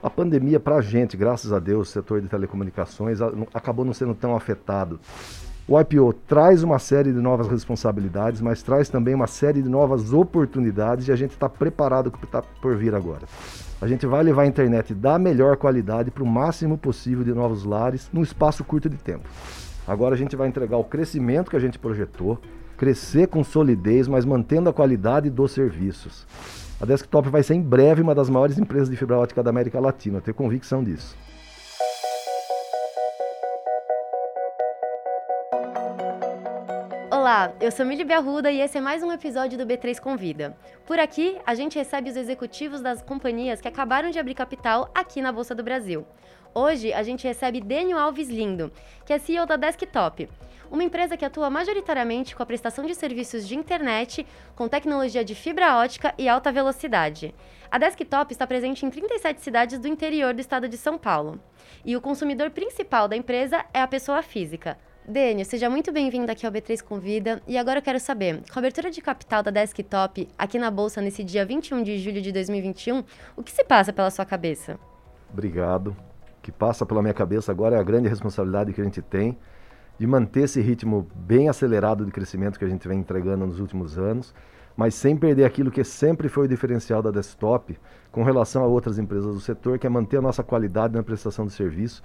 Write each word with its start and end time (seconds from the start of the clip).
A 0.00 0.08
pandemia, 0.08 0.60
para 0.60 0.76
a 0.76 0.80
gente, 0.80 1.16
graças 1.16 1.52
a 1.52 1.58
Deus, 1.58 1.88
o 1.88 1.92
setor 1.92 2.20
de 2.20 2.28
telecomunicações 2.28 3.18
acabou 3.52 3.84
não 3.84 3.92
sendo 3.92 4.14
tão 4.14 4.36
afetado. 4.36 5.00
O 5.66 5.78
IPO 5.78 6.12
traz 6.26 6.62
uma 6.62 6.78
série 6.78 7.12
de 7.12 7.20
novas 7.20 7.48
responsabilidades, 7.48 8.40
mas 8.40 8.62
traz 8.62 8.88
também 8.88 9.14
uma 9.14 9.26
série 9.26 9.60
de 9.60 9.68
novas 9.68 10.12
oportunidades 10.12 11.08
e 11.08 11.12
a 11.12 11.16
gente 11.16 11.32
está 11.32 11.48
preparado 11.48 12.10
para 12.10 12.16
o 12.16 12.20
que 12.20 12.26
está 12.26 12.42
por 12.62 12.76
vir 12.76 12.94
agora. 12.94 13.26
A 13.80 13.86
gente 13.86 14.06
vai 14.06 14.22
levar 14.22 14.42
a 14.42 14.46
internet 14.46 14.94
da 14.94 15.18
melhor 15.18 15.56
qualidade 15.56 16.10
para 16.10 16.22
o 16.22 16.26
máximo 16.26 16.78
possível 16.78 17.24
de 17.24 17.34
novos 17.34 17.64
lares 17.64 18.08
num 18.12 18.22
espaço 18.22 18.64
curto 18.64 18.88
de 18.88 18.96
tempo. 18.96 19.28
Agora 19.86 20.14
a 20.14 20.18
gente 20.18 20.36
vai 20.36 20.48
entregar 20.48 20.76
o 20.76 20.84
crescimento 20.84 21.50
que 21.50 21.56
a 21.56 21.60
gente 21.60 21.78
projetou, 21.78 22.38
crescer 22.76 23.26
com 23.26 23.42
solidez, 23.42 24.06
mas 24.06 24.24
mantendo 24.24 24.70
a 24.70 24.72
qualidade 24.72 25.28
dos 25.28 25.52
serviços. 25.52 26.26
A 26.80 26.86
Desktop 26.86 27.28
vai 27.28 27.42
ser 27.42 27.54
em 27.54 27.62
breve 27.62 28.02
uma 28.02 28.14
das 28.14 28.30
maiores 28.30 28.56
empresas 28.56 28.88
de 28.88 28.96
fibra 28.96 29.18
ótica 29.18 29.42
da 29.42 29.50
América 29.50 29.80
Latina, 29.80 30.18
eu 30.18 30.22
tenho 30.22 30.34
convicção 30.34 30.82
disso. 30.84 31.16
Olá, 37.20 37.52
eu 37.60 37.72
sou 37.72 37.84
Mili 37.84 38.12
Arruda 38.12 38.48
e 38.48 38.60
esse 38.60 38.78
é 38.78 38.80
mais 38.80 39.02
um 39.02 39.10
episódio 39.10 39.58
do 39.58 39.66
B3 39.66 39.98
Convida. 39.98 40.56
Por 40.86 41.00
aqui, 41.00 41.36
a 41.44 41.52
gente 41.52 41.76
recebe 41.76 42.08
os 42.08 42.16
executivos 42.16 42.80
das 42.80 43.02
companhias 43.02 43.60
que 43.60 43.66
acabaram 43.66 44.12
de 44.12 44.20
abrir 44.20 44.34
capital 44.34 44.88
aqui 44.94 45.20
na 45.20 45.32
Bolsa 45.32 45.52
do 45.52 45.64
Brasil. 45.64 46.06
Hoje, 46.54 46.92
a 46.92 47.02
gente 47.02 47.26
recebe 47.26 47.60
Daniel 47.60 47.98
Alves 47.98 48.28
Lindo, 48.28 48.70
que 49.04 49.12
é 49.12 49.18
CEO 49.18 49.46
da 49.46 49.56
Desktop, 49.56 50.28
uma 50.70 50.84
empresa 50.84 51.16
que 51.16 51.24
atua 51.24 51.50
majoritariamente 51.50 52.36
com 52.36 52.42
a 52.44 52.46
prestação 52.46 52.86
de 52.86 52.94
serviços 52.94 53.48
de 53.48 53.56
internet 53.56 54.24
com 54.54 54.68
tecnologia 54.68 55.24
de 55.24 55.34
fibra 55.34 55.76
ótica 55.76 56.14
e 56.16 56.28
alta 56.28 56.52
velocidade. 56.52 57.34
A 57.68 57.78
Desktop 57.78 58.32
está 58.32 58.46
presente 58.46 58.86
em 58.86 58.90
37 58.90 59.40
cidades 59.40 59.80
do 59.80 59.88
interior 59.88 60.32
do 60.32 60.40
estado 60.40 60.68
de 60.68 60.76
São 60.76 60.96
Paulo. 60.96 61.40
E 61.84 61.96
o 61.96 62.00
consumidor 62.00 62.50
principal 62.50 63.08
da 63.08 63.16
empresa 63.16 63.64
é 63.74 63.80
a 63.80 63.88
pessoa 63.88 64.22
física. 64.22 64.78
Dênio, 65.10 65.42
seja 65.42 65.70
muito 65.70 65.90
bem-vindo 65.90 66.30
aqui 66.30 66.44
ao 66.44 66.52
B3 66.52 66.84
Convida. 66.84 67.40
E 67.48 67.56
agora 67.56 67.78
eu 67.78 67.82
quero 67.82 67.98
saber, 67.98 68.42
com 68.52 68.58
a 68.58 68.60
abertura 68.60 68.90
de 68.90 69.00
capital 69.00 69.42
da 69.42 69.50
Desktop 69.50 70.28
aqui 70.36 70.58
na 70.58 70.70
Bolsa 70.70 71.00
nesse 71.00 71.24
dia 71.24 71.46
21 71.46 71.82
de 71.82 71.98
julho 71.98 72.20
de 72.20 72.30
2021, 72.30 73.02
o 73.34 73.42
que 73.42 73.50
se 73.50 73.64
passa 73.64 73.90
pela 73.90 74.10
sua 74.10 74.26
cabeça? 74.26 74.78
Obrigado. 75.32 75.96
O 76.38 76.42
que 76.42 76.52
passa 76.52 76.84
pela 76.84 77.00
minha 77.00 77.14
cabeça 77.14 77.50
agora 77.50 77.76
é 77.76 77.80
a 77.80 77.82
grande 77.82 78.06
responsabilidade 78.06 78.74
que 78.74 78.82
a 78.82 78.84
gente 78.84 79.00
tem 79.00 79.38
de 79.98 80.06
manter 80.06 80.42
esse 80.42 80.60
ritmo 80.60 81.08
bem 81.14 81.48
acelerado 81.48 82.04
de 82.04 82.12
crescimento 82.12 82.58
que 82.58 82.66
a 82.66 82.68
gente 82.68 82.86
vem 82.86 82.98
entregando 82.98 83.46
nos 83.46 83.60
últimos 83.60 83.96
anos, 83.96 84.34
mas 84.76 84.94
sem 84.94 85.16
perder 85.16 85.44
aquilo 85.44 85.70
que 85.70 85.82
sempre 85.84 86.28
foi 86.28 86.44
o 86.44 86.48
diferencial 86.48 87.00
da 87.00 87.10
Desktop 87.10 87.78
com 88.12 88.22
relação 88.22 88.62
a 88.62 88.66
outras 88.66 88.98
empresas 88.98 89.34
do 89.34 89.40
setor, 89.40 89.78
que 89.78 89.86
é 89.86 89.90
manter 89.90 90.18
a 90.18 90.22
nossa 90.22 90.42
qualidade 90.42 90.92
na 90.92 91.02
prestação 91.02 91.46
de 91.46 91.52
serviço 91.54 92.02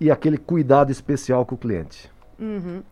e 0.00 0.10
aquele 0.10 0.38
cuidado 0.38 0.90
especial 0.90 1.44
com 1.44 1.54
o 1.54 1.58
cliente. 1.58 2.10
Uhum. 2.38 2.82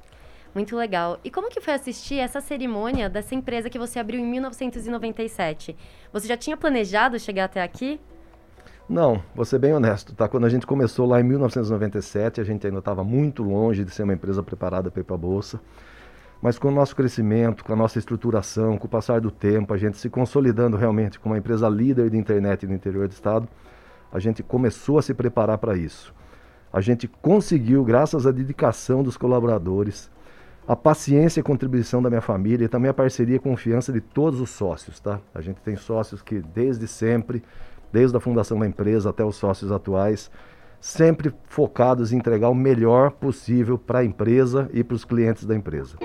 Muito 0.55 0.75
legal. 0.75 1.19
E 1.23 1.31
como 1.31 1.51
que 1.51 1.61
foi 1.61 1.75
assistir 1.75 2.19
essa 2.19 2.41
cerimônia 2.41 3.11
dessa 3.11 3.35
empresa 3.35 3.69
que 3.69 3.79
você 3.79 3.99
abriu 3.99 4.19
em 4.19 4.27
1997? 4.27 5.77
Você 6.13 6.27
já 6.27 6.37
tinha 6.37 6.57
planejado 6.57 7.19
chegar 7.19 7.45
até 7.45 7.63
aqui? 7.63 8.01
Não, 8.89 9.23
vou 9.35 9.45
ser 9.45 9.59
bem 9.59 9.75
honesto, 9.75 10.15
tá? 10.15 10.29
Quando 10.29 10.47
a 10.47 10.49
gente 10.49 10.67
começou 10.67 11.07
lá 11.07 11.21
em 11.21 11.25
1997, 11.25 12.41
a 12.41 12.45
gente 12.45 12.67
ainda 12.67 12.79
estava 12.79 13.05
muito 13.05 13.43
longe 13.43 13.85
de 13.85 13.91
ser 13.91 14.05
uma 14.05 14.15
empresa 14.15 14.43
preparada 14.43 14.91
para 14.91 15.01
ir 15.01 15.05
para 15.05 15.17
a 15.17 15.19
bolsa. 15.19 15.61
Mas 16.41 16.59
com 16.59 16.69
o 16.69 16.71
nosso 16.71 16.95
crescimento, 16.95 17.65
com 17.65 17.73
a 17.73 17.77
nossa 17.77 17.99
estruturação, 17.99 18.79
com 18.79 18.87
o 18.87 18.91
passar 18.91 19.21
do 19.21 19.31
tempo, 19.31 19.75
a 19.75 19.77
gente 19.77 19.99
se 19.99 20.09
consolidando 20.09 20.77
realmente 20.77 21.19
como 21.19 21.35
uma 21.35 21.39
empresa 21.39 21.69
líder 21.69 22.11
de 22.11 22.17
internet 22.17 22.67
no 22.67 22.75
interior 22.75 23.09
do 23.09 23.13
estado, 23.13 23.49
a 24.13 24.19
gente 24.19 24.43
começou 24.43 24.99
a 24.99 25.03
se 25.03 25.13
preparar 25.13 25.59
para 25.59 25.77
isso. 25.77 26.15
A 26.77 26.83
gente 26.83 27.09
conseguiu, 27.09 27.83
graças 27.83 28.27
à 28.27 28.31
dedicação 28.31 29.03
dos 29.03 29.17
colaboradores, 29.17 30.11
a 30.69 30.77
paciência 30.77 31.41
e 31.41 31.43
contribuição 31.43 32.03
da 32.03 32.11
minha 32.11 32.21
família 32.21 32.67
e 32.67 32.69
também 32.69 32.91
a 32.91 32.93
parceria 32.93 33.37
e 33.37 33.39
confiança 33.39 33.91
de 33.91 34.03
todos 34.03 34.43
os 34.43 34.51
sócios, 34.51 35.01
tá? 35.01 35.19
A 35.35 35.41
gente 35.41 35.57
tem 35.63 35.75
sócios 35.75 36.21
que 36.21 36.39
desde 36.39 36.87
sempre 36.87 37.43
desde 37.91 38.15
a 38.15 38.21
fundação 38.21 38.59
da 38.59 38.67
empresa 38.67 39.09
até 39.09 39.25
os 39.25 39.37
sócios 39.37 39.73
atuais, 39.73 40.31
sempre 40.79 41.33
focados 41.49 42.13
em 42.13 42.19
entregar 42.19 42.51
o 42.51 42.55
melhor 42.55 43.11
possível 43.13 43.79
para 43.79 44.01
a 44.01 44.05
empresa 44.05 44.69
e 44.71 44.85
para 44.85 44.97
os 44.97 45.05
clientes 45.07 45.47
da 45.47 45.57
empresa. 45.57 45.97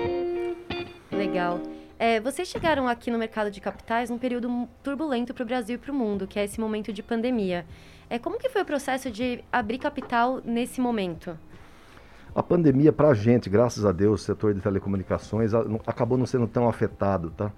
Legal. 1.12 1.60
É, 2.04 2.18
vocês 2.18 2.48
chegaram 2.48 2.88
aqui 2.88 3.12
no 3.12 3.16
mercado 3.16 3.48
de 3.48 3.60
capitais 3.60 4.10
num 4.10 4.18
período 4.18 4.68
turbulento 4.82 5.32
para 5.32 5.44
o 5.44 5.46
Brasil 5.46 5.76
e 5.76 5.78
para 5.78 5.92
o 5.92 5.94
mundo, 5.94 6.26
que 6.26 6.36
é 6.36 6.42
esse 6.42 6.60
momento 6.60 6.92
de 6.92 7.00
pandemia. 7.00 7.64
É, 8.10 8.18
como 8.18 8.40
que 8.40 8.48
foi 8.48 8.62
o 8.62 8.64
processo 8.64 9.08
de 9.08 9.44
abrir 9.52 9.78
capital 9.78 10.40
nesse 10.44 10.80
momento? 10.80 11.38
A 12.34 12.42
pandemia, 12.42 12.92
para 12.92 13.10
a 13.10 13.14
gente, 13.14 13.48
graças 13.48 13.84
a 13.84 13.92
Deus, 13.92 14.20
o 14.20 14.24
setor 14.24 14.52
de 14.52 14.60
telecomunicações 14.60 15.52
acabou 15.86 16.18
não 16.18 16.26
sendo 16.26 16.48
tão 16.48 16.68
afetado, 16.68 17.30
tá? 17.30 17.52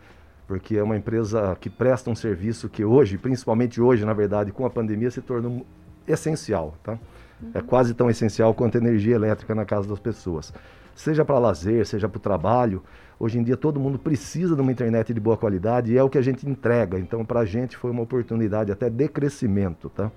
porque 0.46 0.76
é 0.76 0.82
uma 0.82 0.98
empresa 0.98 1.56
que 1.58 1.70
presta 1.70 2.10
um 2.10 2.14
serviço 2.14 2.68
que 2.68 2.84
hoje, 2.84 3.16
principalmente 3.16 3.80
hoje, 3.80 4.04
na 4.04 4.12
verdade, 4.12 4.52
com 4.52 4.66
a 4.66 4.70
pandemia, 4.70 5.10
se 5.10 5.22
tornou 5.22 5.64
essencial, 6.06 6.74
tá? 6.82 6.98
Uhum. 7.40 7.50
É 7.54 7.62
quase 7.62 7.94
tão 7.94 8.10
essencial 8.10 8.52
quanto 8.52 8.76
a 8.76 8.78
energia 8.78 9.14
elétrica 9.14 9.54
na 9.54 9.64
casa 9.64 9.88
das 9.88 9.98
pessoas. 9.98 10.52
Seja 10.94 11.24
para 11.24 11.38
lazer, 11.38 11.86
seja 11.86 12.08
para 12.08 12.18
o 12.18 12.20
trabalho, 12.20 12.82
hoje 13.18 13.38
em 13.38 13.42
dia 13.42 13.56
todo 13.56 13.80
mundo 13.80 13.98
precisa 13.98 14.54
de 14.54 14.60
uma 14.60 14.70
internet 14.70 15.12
de 15.12 15.20
boa 15.20 15.36
qualidade 15.36 15.92
e 15.92 15.98
é 15.98 16.02
o 16.02 16.08
que 16.08 16.18
a 16.18 16.22
gente 16.22 16.48
entrega. 16.48 16.98
Então, 16.98 17.24
para 17.24 17.40
a 17.40 17.44
gente 17.44 17.76
foi 17.76 17.90
uma 17.90 18.02
oportunidade 18.02 18.70
até 18.70 18.88
de 18.88 19.08
crescimento, 19.08 19.88
tá? 19.88 20.10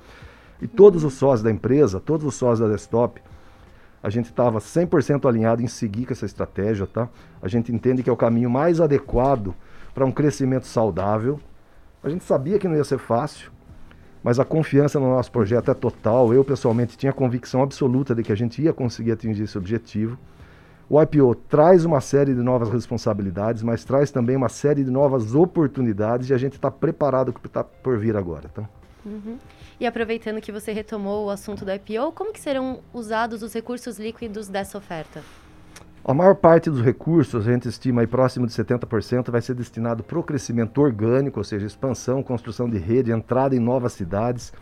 E 0.61 0.67
todos 0.67 1.03
os 1.03 1.13
sócios 1.13 1.43
da 1.43 1.51
empresa, 1.51 1.99
todos 1.99 2.25
os 2.25 2.35
sócios 2.35 2.59
da 2.59 2.67
Desktop, 2.67 3.21
a 4.01 4.09
gente 4.09 4.25
estava 4.25 4.59
100% 4.59 5.27
alinhado 5.27 5.61
em 5.61 5.67
seguir 5.67 6.05
com 6.05 6.13
essa 6.13 6.25
estratégia, 6.25 6.87
tá? 6.87 7.09
A 7.41 7.47
gente 7.47 7.71
entende 7.71 8.03
que 8.03 8.09
é 8.09 8.13
o 8.13 8.17
caminho 8.17 8.49
mais 8.49 8.79
adequado 8.79 9.53
para 9.93 10.05
um 10.05 10.11
crescimento 10.11 10.67
saudável. 10.67 11.39
A 12.03 12.09
gente 12.09 12.23
sabia 12.23 12.59
que 12.59 12.67
não 12.67 12.75
ia 12.75 12.83
ser 12.83 12.99
fácil, 12.99 13.51
mas 14.23 14.39
a 14.39 14.45
confiança 14.45 14.99
no 14.99 15.09
nosso 15.09 15.31
projeto 15.31 15.71
é 15.71 15.73
total. 15.73 16.33
Eu, 16.33 16.43
pessoalmente, 16.43 16.97
tinha 16.97 17.11
convicção 17.11 17.63
absoluta 17.63 18.13
de 18.13 18.23
que 18.23 18.31
a 18.31 18.35
gente 18.35 18.61
ia 18.61 18.71
conseguir 18.71 19.11
atingir 19.11 19.43
esse 19.43 19.57
objetivo. 19.57 20.17
O 20.89 21.01
IPO 21.01 21.35
traz 21.35 21.83
uma 21.83 21.99
série 21.99 22.33
de 22.33 22.41
novas 22.41 22.69
responsabilidades, 22.69 23.61
mas 23.61 23.83
traz 23.83 24.09
também 24.09 24.37
uma 24.37 24.47
série 24.47 24.85
de 24.85 24.89
novas 24.89 25.35
oportunidades 25.35 26.29
e 26.29 26.33
a 26.33 26.37
gente 26.37 26.53
está 26.53 26.71
preparado 26.71 27.33
para 27.33 27.39
o 27.39 27.41
que 27.41 27.47
está 27.47 27.61
por 27.63 27.99
vir 27.99 28.15
agora. 28.15 28.47
Tá? 28.47 28.63
Uhum. 29.05 29.37
E 29.79 29.85
aproveitando 29.85 30.39
que 30.39 30.51
você 30.51 30.71
retomou 30.71 31.25
o 31.25 31.29
assunto 31.29 31.65
do 31.65 31.71
IPO, 31.73 32.13
como 32.13 32.31
que 32.31 32.39
serão 32.39 32.79
usados 32.93 33.43
os 33.43 33.53
recursos 33.53 33.99
líquidos 33.99 34.47
dessa 34.47 34.77
oferta? 34.77 35.21
A 36.05 36.13
maior 36.13 36.35
parte 36.35 36.69
dos 36.69 36.81
recursos, 36.81 37.45
a 37.45 37.51
gente 37.51 37.67
estima 37.67 37.99
aí 37.99 38.07
próximo 38.07 38.47
de 38.47 38.53
70%, 38.53 39.29
vai 39.29 39.41
ser 39.41 39.55
destinado 39.55 40.03
para 40.03 40.17
o 40.17 40.23
crescimento 40.23 40.79
orgânico, 40.81 41.37
ou 41.37 41.43
seja, 41.43 41.65
expansão, 41.67 42.23
construção 42.23 42.69
de 42.69 42.77
rede, 42.77 43.11
entrada 43.11 43.53
em 43.53 43.59
novas 43.59 43.91
cidades, 43.91 44.53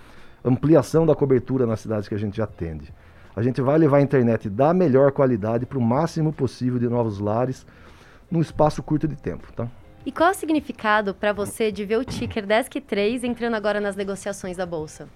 ampliação 0.43 1.05
da 1.05 1.13
cobertura 1.13 1.67
nas 1.67 1.81
cidades 1.81 2.09
que 2.09 2.15
a 2.15 2.17
gente 2.17 2.37
já 2.37 2.45
atende. 2.45 2.91
A 3.35 3.41
gente 3.41 3.62
vai 3.62 3.78
levar 3.78 3.97
a 3.97 4.01
internet 4.01 4.50
da 4.50 4.73
melhor 4.73 5.12
qualidade 5.12 5.66
para 5.66 5.78
o 5.78 5.81
máximo 5.81 6.31
possível 6.31 6.79
de 6.79 6.88
novos 6.88 7.19
lares 7.19 7.66
num 8.31 8.40
espaço 8.40 8.81
curto 8.81 9.07
de 9.07 9.16
tempo, 9.18 9.51
tá? 9.51 9.68
E 10.06 10.12
qual 10.12 10.29
é 10.29 10.31
o 10.31 10.35
significado 10.35 11.13
para 11.13 11.34
você 11.34 11.72
de 11.72 11.84
ver 11.84 11.97
o 11.97 12.06
ticker 12.06 12.47
DESC3 12.47 13.23
entrando 13.23 13.56
agora 13.56 13.81
nas 13.81 13.96
negociações 13.96 14.56
da 14.56 14.66
Bolsa? 14.66 15.09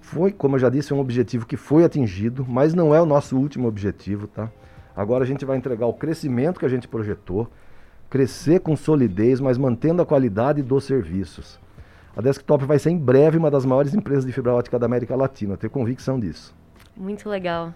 Foi, 0.00 0.30
como 0.30 0.54
eu 0.54 0.60
já 0.60 0.68
disse, 0.68 0.94
um 0.94 1.00
objetivo 1.00 1.44
que 1.44 1.56
foi 1.56 1.84
atingido, 1.84 2.46
mas 2.48 2.72
não 2.72 2.94
é 2.94 3.00
o 3.00 3.06
nosso 3.06 3.36
último 3.36 3.66
objetivo, 3.66 4.28
tá? 4.28 4.50
Agora 4.94 5.24
a 5.24 5.26
gente 5.26 5.44
vai 5.44 5.56
entregar 5.56 5.86
o 5.86 5.94
crescimento 5.94 6.60
que 6.60 6.66
a 6.66 6.68
gente 6.68 6.86
projetou, 6.86 7.50
crescer 8.08 8.60
com 8.60 8.76
solidez, 8.76 9.40
mas 9.40 9.58
mantendo 9.58 10.02
a 10.02 10.06
qualidade 10.06 10.62
dos 10.62 10.84
serviços. 10.84 11.58
A 12.16 12.20
Desktop 12.20 12.64
vai 12.64 12.78
ser 12.78 12.90
em 12.90 12.98
breve 12.98 13.38
uma 13.38 13.50
das 13.50 13.64
maiores 13.64 13.94
empresas 13.94 14.24
de 14.24 14.32
fibra 14.32 14.54
ótica 14.54 14.78
da 14.78 14.86
América 14.86 15.16
Latina, 15.16 15.56
tenho 15.56 15.70
convicção 15.70 16.18
disso. 16.18 16.54
Muito 16.98 17.28
legal. 17.28 17.72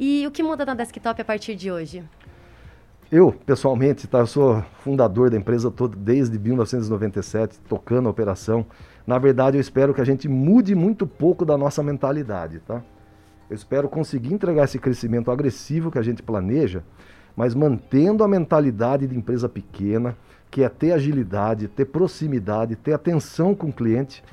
E 0.00 0.26
o 0.26 0.30
que 0.30 0.42
muda 0.42 0.64
na 0.64 0.74
Desktop 0.74 1.20
a 1.20 1.24
partir 1.24 1.54
de 1.54 1.70
hoje? 1.70 2.02
Eu, 3.12 3.30
pessoalmente, 3.30 4.08
tá, 4.08 4.20
eu 4.20 4.26
sou 4.26 4.64
fundador 4.82 5.28
da 5.28 5.36
empresa 5.36 5.70
toda 5.70 5.94
desde 5.94 6.38
1997, 6.38 7.60
tocando 7.68 8.08
a 8.08 8.10
operação. 8.10 8.64
Na 9.06 9.18
verdade, 9.18 9.58
eu 9.58 9.60
espero 9.60 9.92
que 9.92 10.00
a 10.00 10.04
gente 10.04 10.26
mude 10.26 10.74
muito 10.74 11.06
pouco 11.06 11.44
da 11.44 11.58
nossa 11.58 11.82
mentalidade, 11.82 12.60
tá? 12.60 12.82
Eu 13.48 13.54
espero 13.54 13.88
conseguir 13.88 14.32
entregar 14.32 14.64
esse 14.64 14.78
crescimento 14.78 15.30
agressivo 15.30 15.90
que 15.90 15.98
a 15.98 16.02
gente 16.02 16.22
planeja, 16.22 16.82
mas 17.36 17.54
mantendo 17.54 18.24
a 18.24 18.28
mentalidade 18.28 19.06
de 19.06 19.16
empresa 19.16 19.48
pequena, 19.48 20.16
que 20.50 20.62
é 20.62 20.68
ter 20.70 20.92
agilidade, 20.92 21.68
ter 21.68 21.84
proximidade, 21.84 22.76
ter 22.76 22.94
atenção 22.94 23.54
com 23.54 23.68
o 23.68 23.72
cliente 23.72 24.24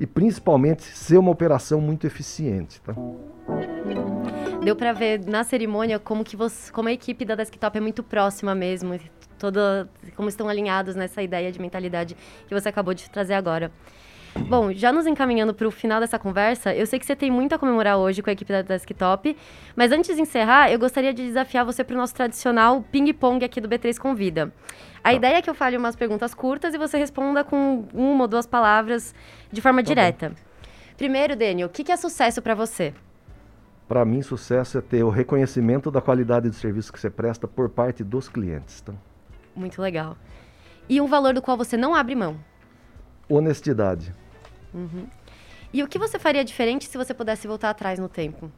e 0.00 0.06
principalmente 0.06 0.82
ser 0.82 1.18
uma 1.18 1.30
operação 1.30 1.78
muito 1.78 2.06
eficiente. 2.06 2.80
Tá? 2.80 2.94
Deu 4.64 4.74
para 4.74 4.94
ver 4.94 5.20
na 5.26 5.44
cerimônia 5.44 5.98
como 5.98 6.24
que 6.24 6.34
você, 6.34 6.72
como 6.72 6.88
a 6.88 6.92
equipe 6.92 7.22
da 7.22 7.34
Desktop 7.34 7.76
é 7.76 7.80
muito 7.82 8.02
próxima 8.02 8.54
mesmo, 8.54 8.98
toda, 9.38 9.90
como 10.16 10.30
estão 10.30 10.48
alinhados 10.48 10.96
nessa 10.96 11.22
ideia 11.22 11.52
de 11.52 11.60
mentalidade 11.60 12.16
que 12.48 12.54
você 12.54 12.70
acabou 12.70 12.94
de 12.94 13.10
trazer 13.10 13.34
agora. 13.34 13.70
Bom, 14.36 14.72
já 14.72 14.92
nos 14.92 15.06
encaminhando 15.06 15.52
para 15.52 15.66
o 15.66 15.70
final 15.70 16.00
dessa 16.00 16.18
conversa, 16.18 16.74
eu 16.74 16.86
sei 16.86 16.98
que 16.98 17.06
você 17.06 17.16
tem 17.16 17.30
muito 17.30 17.54
a 17.54 17.58
comemorar 17.58 17.98
hoje 17.98 18.22
com 18.22 18.30
a 18.30 18.32
equipe 18.32 18.52
da 18.52 18.62
Desktop, 18.62 19.36
mas 19.74 19.90
antes 19.90 20.14
de 20.14 20.22
encerrar, 20.22 20.70
eu 20.70 20.78
gostaria 20.78 21.12
de 21.12 21.24
desafiar 21.24 21.64
você 21.64 21.82
para 21.82 21.94
o 21.94 21.98
nosso 21.98 22.14
tradicional 22.14 22.82
ping-pong 22.92 23.44
aqui 23.44 23.60
do 23.60 23.68
B3 23.68 23.98
Convida. 23.98 24.52
A 24.98 25.10
tá. 25.10 25.12
ideia 25.12 25.36
é 25.36 25.42
que 25.42 25.50
eu 25.50 25.54
fale 25.54 25.76
umas 25.76 25.96
perguntas 25.96 26.32
curtas 26.32 26.74
e 26.74 26.78
você 26.78 26.96
responda 26.96 27.42
com 27.42 27.86
uma 27.92 28.24
ou 28.24 28.28
duas 28.28 28.46
palavras 28.46 29.14
de 29.50 29.60
forma 29.60 29.82
tá 29.82 29.88
direta. 29.88 30.28
Bom. 30.30 30.34
Primeiro, 30.96 31.34
Daniel, 31.34 31.66
o 31.66 31.70
que 31.70 31.90
é 31.90 31.96
sucesso 31.96 32.40
para 32.40 32.54
você? 32.54 32.94
Para 33.88 34.04
mim, 34.04 34.22
sucesso 34.22 34.78
é 34.78 34.80
ter 34.80 35.02
o 35.02 35.10
reconhecimento 35.10 35.90
da 35.90 36.00
qualidade 36.00 36.48
do 36.48 36.54
serviço 36.54 36.92
que 36.92 37.00
você 37.00 37.10
presta 37.10 37.48
por 37.48 37.68
parte 37.68 38.04
dos 38.04 38.28
clientes. 38.28 38.80
Tá? 38.82 38.92
Muito 39.56 39.82
legal. 39.82 40.16
E 40.88 41.00
um 41.00 41.06
valor 41.06 41.34
do 41.34 41.42
qual 41.42 41.56
você 41.56 41.76
não 41.76 41.94
abre 41.94 42.14
mão? 42.14 42.38
Honestidade. 43.30 44.14
Uhum. 44.74 45.06
E 45.72 45.82
o 45.82 45.88
que 45.88 45.98
você 45.98 46.18
faria 46.18 46.44
diferente 46.44 46.86
se 46.86 46.98
você 46.98 47.14
pudesse 47.14 47.46
voltar 47.46 47.70
atrás 47.70 47.98
no 47.98 48.08
tempo? 48.08 48.50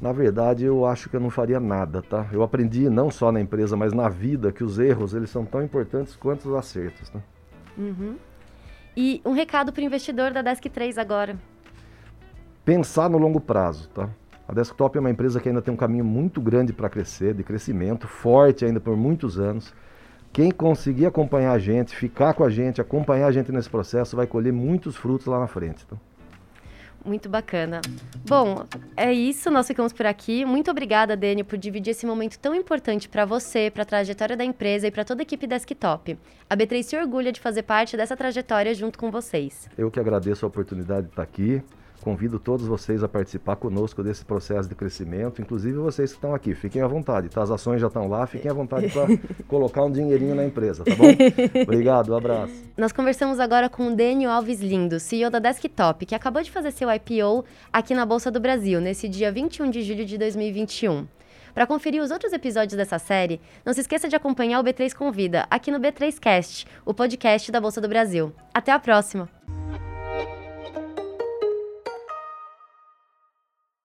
Na 0.00 0.12
verdade, 0.12 0.64
eu 0.64 0.86
acho 0.86 1.10
que 1.10 1.16
eu 1.16 1.20
não 1.20 1.28
faria 1.28 1.60
nada, 1.60 2.00
tá? 2.00 2.26
Eu 2.32 2.42
aprendi 2.42 2.88
não 2.88 3.10
só 3.10 3.30
na 3.30 3.40
empresa, 3.40 3.76
mas 3.76 3.92
na 3.92 4.08
vida 4.08 4.52
que 4.52 4.64
os 4.64 4.78
erros 4.78 5.12
eles 5.12 5.28
são 5.28 5.44
tão 5.44 5.62
importantes 5.62 6.16
quanto 6.16 6.48
os 6.48 6.54
acertos, 6.54 7.10
tá? 7.10 7.20
Uhum. 7.76 8.16
E 8.96 9.20
um 9.24 9.32
recado 9.32 9.72
para 9.72 9.80
o 9.82 9.84
investidor 9.84 10.32
da 10.32 10.40
Desk 10.40 10.68
3 10.68 10.98
agora. 10.98 11.36
Pensar 12.64 13.10
no 13.10 13.18
longo 13.18 13.40
prazo, 13.40 13.88
tá? 13.90 14.08
A 14.46 14.54
Desktop 14.54 14.96
é 14.96 15.00
uma 15.00 15.10
empresa 15.10 15.40
que 15.40 15.48
ainda 15.48 15.60
tem 15.60 15.74
um 15.74 15.76
caminho 15.76 16.04
muito 16.04 16.40
grande 16.40 16.72
para 16.72 16.88
crescer, 16.88 17.34
de 17.34 17.42
crescimento, 17.42 18.08
forte 18.08 18.64
ainda 18.64 18.80
por 18.80 18.96
muitos 18.96 19.38
anos. 19.38 19.74
Quem 20.38 20.52
conseguir 20.52 21.04
acompanhar 21.04 21.50
a 21.50 21.58
gente, 21.58 21.96
ficar 21.96 22.32
com 22.32 22.44
a 22.44 22.48
gente, 22.48 22.80
acompanhar 22.80 23.26
a 23.26 23.32
gente 23.32 23.50
nesse 23.50 23.68
processo, 23.68 24.14
vai 24.14 24.24
colher 24.24 24.52
muitos 24.52 24.94
frutos 24.94 25.26
lá 25.26 25.40
na 25.40 25.48
frente. 25.48 25.82
Então. 25.84 25.98
Muito 27.04 27.28
bacana. 27.28 27.80
Bom, 28.24 28.64
é 28.96 29.12
isso, 29.12 29.50
nós 29.50 29.66
ficamos 29.66 29.92
por 29.92 30.06
aqui. 30.06 30.44
Muito 30.44 30.70
obrigada, 30.70 31.16
Dani, 31.16 31.42
por 31.42 31.58
dividir 31.58 31.90
esse 31.90 32.06
momento 32.06 32.38
tão 32.38 32.54
importante 32.54 33.08
para 33.08 33.24
você, 33.24 33.68
para 33.68 33.82
a 33.82 33.86
trajetória 33.86 34.36
da 34.36 34.44
empresa 34.44 34.86
e 34.86 34.92
para 34.92 35.04
toda 35.04 35.22
a 35.22 35.24
equipe 35.24 35.44
Desktop. 35.44 36.16
A 36.48 36.56
B3 36.56 36.84
se 36.84 36.96
orgulha 36.96 37.32
de 37.32 37.40
fazer 37.40 37.64
parte 37.64 37.96
dessa 37.96 38.16
trajetória 38.16 38.72
junto 38.74 38.96
com 38.96 39.10
vocês. 39.10 39.68
Eu 39.76 39.90
que 39.90 39.98
agradeço 39.98 40.46
a 40.46 40.48
oportunidade 40.48 41.06
de 41.06 41.08
estar 41.08 41.22
aqui. 41.24 41.60
Convido 42.02 42.38
todos 42.38 42.66
vocês 42.66 43.02
a 43.02 43.08
participar 43.08 43.56
conosco 43.56 44.02
desse 44.02 44.24
processo 44.24 44.68
de 44.68 44.74
crescimento, 44.74 45.42
inclusive 45.42 45.76
vocês 45.78 46.10
que 46.10 46.16
estão 46.16 46.34
aqui. 46.34 46.54
Fiquem 46.54 46.80
à 46.80 46.86
vontade, 46.86 47.28
tá? 47.28 47.42
As 47.42 47.50
ações 47.50 47.80
já 47.80 47.88
estão 47.88 48.08
lá, 48.08 48.26
fiquem 48.26 48.50
à 48.50 48.54
vontade 48.54 48.88
para 48.88 49.06
colocar 49.48 49.84
um 49.84 49.90
dinheirinho 49.90 50.34
na 50.34 50.44
empresa, 50.44 50.84
tá 50.84 50.94
bom? 50.94 51.06
Obrigado, 51.62 52.12
um 52.12 52.16
abraço. 52.16 52.52
Nós 52.76 52.92
conversamos 52.92 53.40
agora 53.40 53.68
com 53.68 53.88
o 53.88 53.96
Dênio 53.96 54.30
Alves 54.30 54.60
Lindo, 54.60 55.00
CEO 55.00 55.30
da 55.30 55.38
Desktop, 55.38 56.06
que 56.06 56.14
acabou 56.14 56.42
de 56.42 56.50
fazer 56.50 56.70
seu 56.70 56.88
IPO 56.90 57.44
aqui 57.72 57.94
na 57.94 58.06
Bolsa 58.06 58.30
do 58.30 58.40
Brasil, 58.40 58.80
nesse 58.80 59.08
dia 59.08 59.32
21 59.32 59.70
de 59.70 59.82
julho 59.82 60.04
de 60.04 60.16
2021. 60.16 61.06
Para 61.52 61.66
conferir 61.66 62.00
os 62.00 62.12
outros 62.12 62.32
episódios 62.32 62.76
dessa 62.76 63.00
série, 63.00 63.40
não 63.64 63.72
se 63.72 63.80
esqueça 63.80 64.08
de 64.08 64.14
acompanhar 64.14 64.60
o 64.60 64.64
B3 64.64 64.94
Convida 64.94 65.46
aqui 65.50 65.72
no 65.72 65.80
B3Cast, 65.80 66.66
o 66.86 66.94
podcast 66.94 67.50
da 67.50 67.60
Bolsa 67.60 67.80
do 67.80 67.88
Brasil. 67.88 68.32
Até 68.54 68.70
a 68.70 68.78
próxima! 68.78 69.37